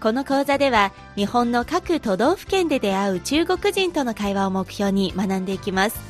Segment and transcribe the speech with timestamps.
[0.00, 6.00] この講座では日本の各都道府県で出会う中国人との会話を目標に学んでいきます。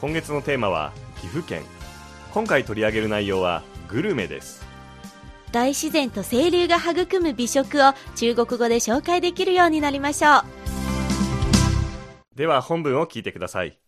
[0.00, 1.62] 今月のテーマは岐阜県。
[2.34, 4.66] 今回取り上げる内容はグルメです。
[5.50, 10.42] 大自然と清流が育む美食を中国語で紹介できるようになりましょう。
[12.36, 13.78] では本文を聞いてください。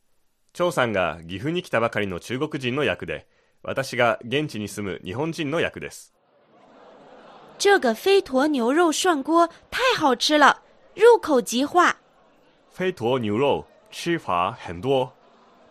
[0.53, 3.29] 張さんが岐阜に来たばかりの中国人の役で
[3.63, 6.13] 私が現地に住む日本人の役です
[7.61, 10.63] 这个飞驼牛肉涮锅太好吃了，
[10.95, 11.95] 入口即化。
[12.71, 15.13] 飞驼牛肉吃法很多，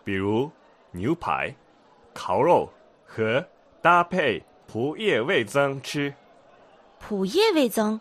[0.04, 0.48] 比如
[0.92, 1.52] 牛排、
[2.14, 2.72] 烤肉
[3.04, 3.44] 和
[3.82, 6.14] 搭配蒲叶味增吃，
[7.00, 8.00] 蒲叶味增，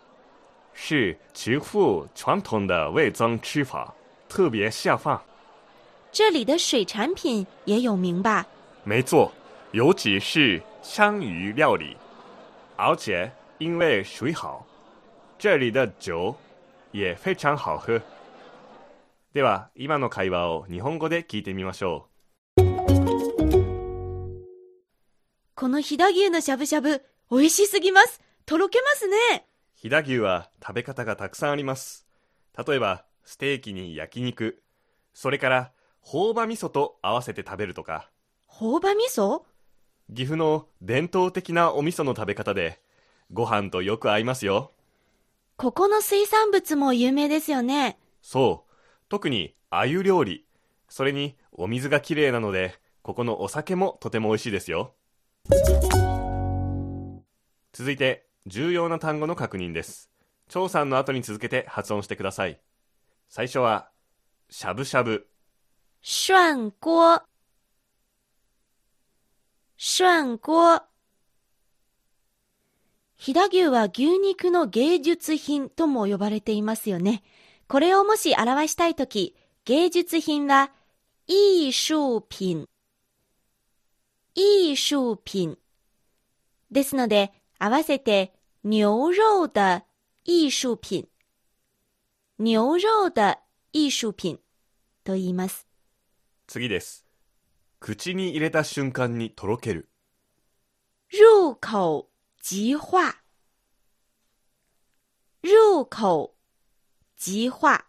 [0.72, 3.92] 是极富传统的味增吃法，
[4.28, 5.20] 特别下饭。
[6.12, 8.46] 这里的水产品也有名吧？
[8.84, 9.32] 没错，
[9.72, 11.98] 尤其是香鱼料理，
[12.76, 14.66] 而且因为水好，
[15.38, 16.34] 这里的酒
[16.94, 18.02] 也非常好喝。
[19.34, 22.08] では、今の会話を日本語で聞いてみましょ
[25.56, 28.22] この飛騨牛のしゃぶしゃぶ、美味しすぎます。
[28.46, 29.18] とろけますね。
[29.36, 29.42] う。
[29.76, 32.08] 飛騨牛は食べ方がたくさんあります。
[32.66, 34.64] 例えば、ステーキに焼肉、
[35.14, 38.10] それから、朴葉味噌と合わせて食べるとか、
[38.48, 39.42] 朴葉味噌？
[40.16, 42.80] 岐阜の伝統的なお味噌の食べ方で、
[43.32, 44.72] ご飯とよく合いますよ。
[45.58, 48.00] ここの水産物も有名ですよね。
[48.22, 48.72] そう。
[49.10, 50.46] 特に、鮎料理。
[50.88, 54.94] それに、お水がきれいなので、ここのお酒もとても美味しいですよ。
[57.74, 60.10] 続いて、重要な単語の確認です。
[60.48, 62.60] 張さんの後に続けて発音してください。
[63.30, 63.90] 最初は、
[64.50, 65.30] しゃぶしゃぶ、
[66.02, 67.24] 涮锅。
[69.78, 70.84] 涮锅。
[73.20, 77.22] 飛騨牛は牛肉の芸術品とも呼ばれていますよね。
[77.68, 79.36] これをもし表したいとき、
[79.66, 80.72] 芸術品は、
[81.28, 82.70] 艺術品。
[84.36, 85.58] 艺術品。
[86.72, 89.84] ですので、合わせて、牛肉的
[90.24, 91.10] 艺術品。
[92.40, 93.38] 牛肉的
[93.74, 94.40] 艺術品
[95.04, 95.68] と言います。
[96.48, 97.06] 次です。
[97.82, 99.90] 口に入れた瞬間にとろける。
[101.12, 102.10] 入口
[102.52, 103.16] 即化。
[105.44, 106.34] 入口
[107.16, 107.86] 即化。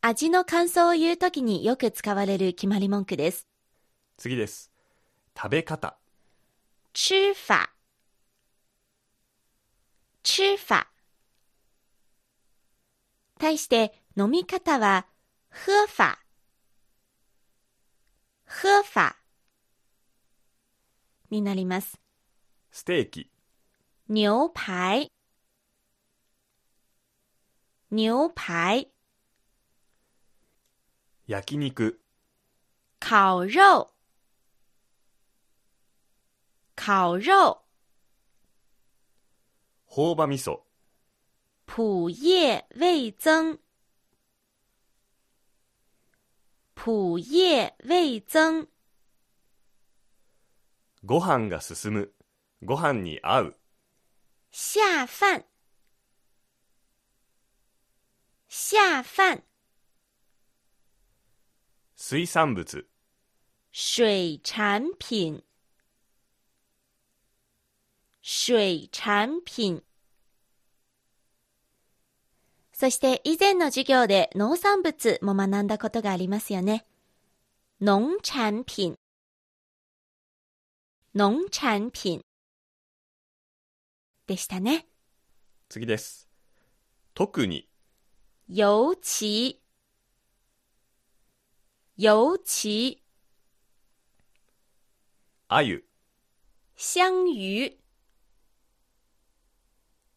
[0.00, 3.46] 味の感想を言うときによく使われる決まり文句です。
[4.16, 4.72] 次です。
[5.36, 5.96] 食べ方。
[6.92, 7.68] 吃法。
[10.24, 10.84] 吃法。
[13.38, 15.06] 対して飲み方は
[15.50, 16.18] 喝法。
[18.44, 19.14] 喝法
[21.30, 22.03] になります。
[22.76, 23.30] ステーキ。
[24.08, 25.08] 牛排，
[27.90, 28.88] 牛排，
[31.28, 32.00] 焼肉。
[32.98, 33.90] 烤肉，
[36.74, 37.62] 烤肉，
[39.86, 40.64] 朴葉味噌。
[41.66, 43.60] 蒲叶味增，
[46.74, 48.66] 蒲叶味增，
[51.04, 52.12] ご飯が進む。
[52.64, 53.56] ご飯に合う。
[54.50, 55.44] 下饭，
[58.48, 59.42] 下饭，
[61.94, 62.86] 水産物。
[63.70, 65.42] 水产品，
[68.22, 69.82] 水产品。
[72.72, 76.86] そして以前の授業で農産物も学んだことがありますよね。
[77.80, 78.96] 農产品。
[81.14, 82.24] 農产品。
[84.26, 84.86] でしたね。
[85.68, 86.30] 次です。
[87.12, 87.68] 特に。
[88.48, 89.62] 尤其。
[91.96, 93.02] 尤其。
[95.48, 95.84] 鮎。
[96.74, 97.78] 香鱼。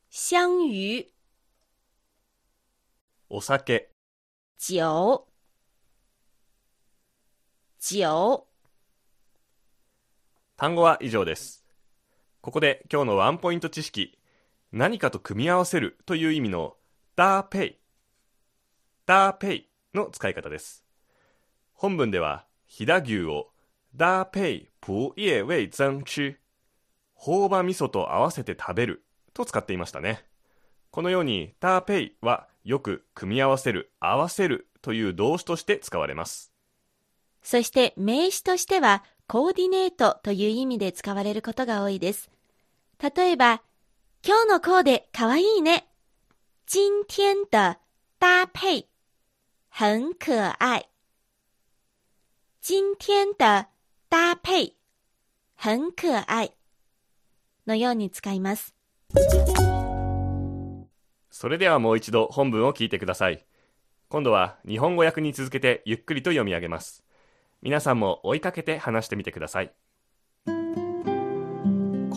[0.10, 1.14] 香鱼。
[3.30, 3.92] お酒。
[4.58, 5.28] 酒。
[7.78, 8.48] 酒。
[10.56, 11.67] 単語は以上です。
[12.48, 14.18] ここで今日のワンポイント知識。
[14.72, 16.78] 何かと組み合わせるという意味の
[17.18, 17.78] ダーペイ。
[19.06, 20.86] ダーペイの使い方です。
[21.74, 23.50] 本文では、飛騨牛を
[23.94, 26.38] ダーペイプイエウェイ增吃、
[27.16, 29.04] 朴葉味噌と合わせて食べる
[29.34, 30.24] と使っていましたね。
[30.90, 36.54] このように、ダーペイはよく組み合わせる、合わせるという動詞として使われます。
[37.44, 42.32] そして名詞としては、コーディネートという意味で使われることが多いです。
[43.00, 43.62] 例えば、
[44.26, 45.88] 今日のコーデかわいいね。
[46.66, 47.78] 今天的
[48.20, 48.88] 搭配
[49.70, 50.90] 很可愛。
[52.60, 53.68] 今天的
[54.10, 54.76] 搭配
[55.56, 56.52] 很可愛
[57.68, 58.74] のように使います。
[61.30, 63.46] それではもう一度本文を聞いてください。
[64.10, 67.04] 今度は日本語訳に続けてゆっくりと読み上げます。
[67.62, 69.72] 皆さんも追いかけて話してみてください。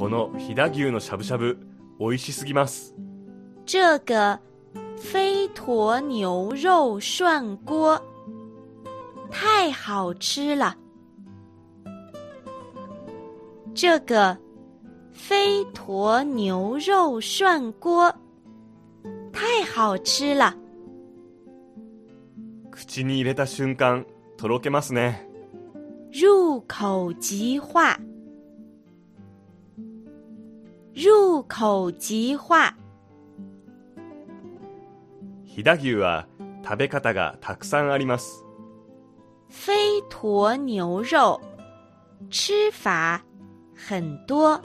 [0.01, 1.59] この飛騨牛のしゃぶしゃぶ、
[1.99, 2.95] 美味しすぎます。
[3.67, 4.41] 这个
[4.97, 8.01] 飞驼牛肉涮锅
[9.31, 10.75] 太好吃了。
[13.75, 14.39] 这个
[15.13, 18.11] 飞驼牛肉涮锅
[19.31, 20.57] 太好吃了。
[22.71, 24.07] 口に入れた瞬間、
[24.39, 25.29] とろけますね。
[26.11, 27.99] 入口即化，
[31.03, 32.77] 入口即化。
[35.47, 36.29] 飛騨牛は
[36.63, 38.45] 食べ方がたくさんあります。
[39.49, 41.41] 飞驼牛肉
[42.29, 43.23] 吃法
[43.75, 44.61] 很多。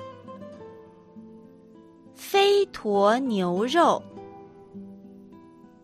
[2.14, 4.04] 飞驼牛肉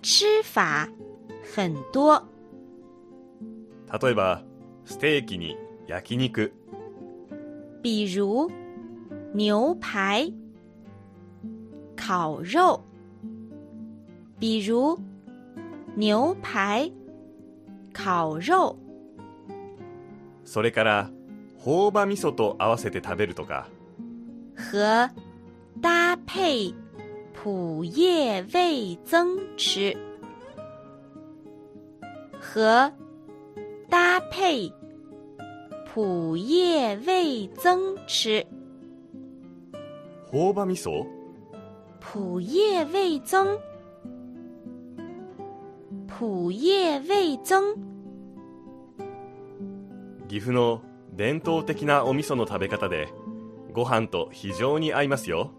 [0.01, 0.86] 吃法
[1.56, 2.21] 很多。
[4.01, 4.44] 例えば、
[4.83, 5.57] ステーキに
[5.88, 6.51] 焼肉、
[7.83, 8.51] 比如
[9.33, 10.41] 牛排、
[12.01, 12.81] 烤肉，
[14.39, 14.98] 比如
[15.95, 16.92] 牛排、
[17.94, 18.75] 烤肉。
[20.44, 21.12] それから、
[21.63, 23.68] 朴葉味噌と合わせて食べるとか、
[24.74, 25.12] 和
[25.80, 26.74] 搭配
[27.33, 29.95] 普叶味增吃，
[32.39, 32.92] 和
[33.89, 34.74] 搭配
[35.86, 38.48] 普叶味增吃，
[40.31, 41.06] 朴葉味噌？
[42.01, 43.59] 普叶味增，
[46.07, 47.77] 普叶味增。
[50.27, 50.81] 岐阜の
[51.15, 53.07] 伝統的なお味噌の食べ方で、
[53.71, 55.51] ご飯と非常に合いますよ。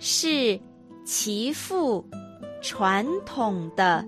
[0.00, 0.60] 是
[1.04, 2.04] 其父
[2.62, 4.04] 传统的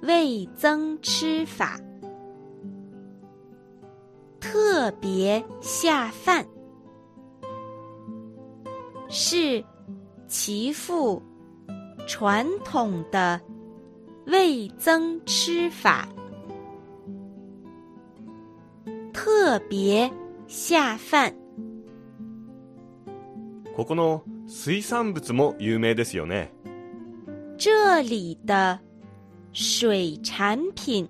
[0.00, 1.78] 味增吃法，
[4.40, 6.46] 特别下饭。
[9.08, 9.64] 是
[10.33, 11.21] 其父
[12.07, 13.39] 传统的
[14.25, 16.07] 味增吃法，
[19.13, 20.11] 特别
[20.47, 21.33] 下饭。
[23.75, 26.51] ここの水産物も有名ですよね。
[27.57, 28.79] 这里的
[29.51, 31.07] 水产品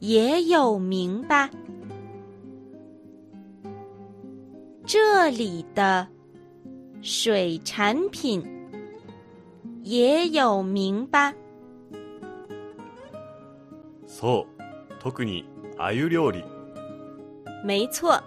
[0.00, 1.50] 也有名吧？
[4.84, 6.08] 这里的
[7.02, 8.44] 水产品
[9.82, 11.34] 也有名吧？
[14.06, 14.46] そう、
[15.00, 15.44] 特に
[15.76, 16.42] 鮎料理。
[17.64, 18.22] 没错，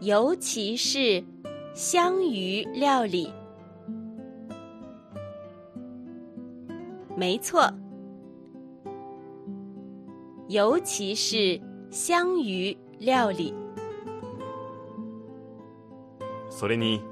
[0.00, 1.22] 尤其是
[1.74, 3.32] 香鱼料理。
[7.16, 7.70] 没错，
[10.48, 13.54] 尤其是香鱼料理。
[16.57, 17.03] それに、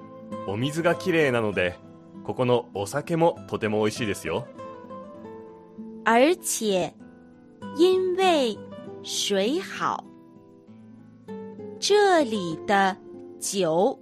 [0.47, 1.77] お水がきれいなので、
[2.23, 4.47] ここのお酒もとても美味しいですよ。
[6.03, 6.91] 而且
[7.77, 8.57] 因为
[9.03, 10.03] 水好，
[11.79, 12.97] 这里的
[13.39, 13.99] 酒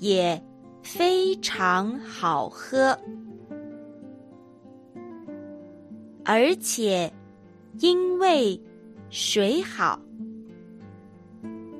[0.00, 0.42] 也
[0.82, 2.98] 非常好喝。
[6.24, 7.12] 而且
[7.78, 8.60] 因为
[9.10, 10.00] 水好，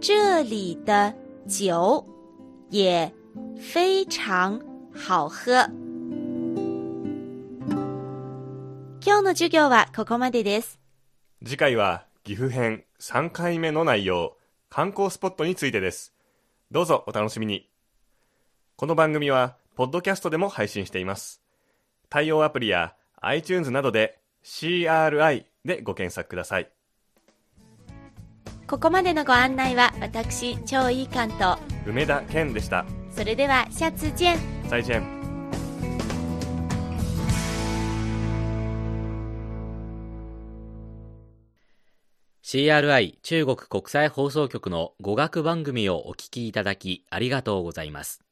[0.01, 1.13] 这里的
[1.49, 2.05] 酒
[2.73, 3.12] 也
[3.59, 4.59] 非常
[4.95, 5.69] 好喝。
[9.05, 10.81] 今日の授業はここまでです。
[11.45, 14.38] 次回は岐阜編3回目の内容、
[14.71, 16.14] 観光スポットについてです。
[16.71, 17.69] どうぞお楽しみに。
[18.76, 21.43] この番組は、ポッドキャストでも配信しています。
[22.09, 26.71] 対応アプリや iTunes などで CRI でご検索ください。
[28.73, 34.38] ここまでのご案内は私超いい関東梅田健でしたそれではシャツジェン
[34.71, 35.23] 再ジェン
[42.43, 48.23] CRI 中国国際放送局の語学番組をお聞きいただきありがとうございます。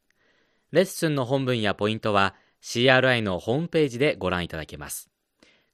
[0.73, 5.11] レッスンの本文やポイントは CRI のホームページでご覧いただけます。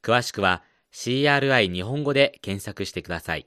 [0.02, 3.46] 詳しくは CRI 日本語で検索してください。